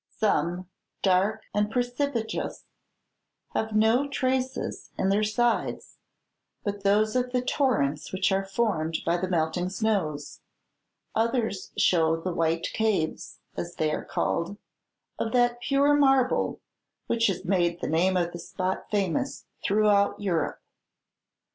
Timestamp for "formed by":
8.43-9.17